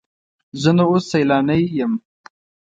[0.61, 1.93] زه نو اوس سیلانی یم.